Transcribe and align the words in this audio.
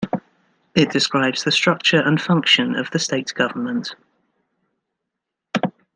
It 0.73 0.89
describes 0.89 1.43
the 1.43 1.51
structure 1.51 2.01
and 2.01 2.19
function 2.19 2.75
of 2.75 2.89
the 2.89 2.97
state's 2.97 3.31
government. 3.31 3.93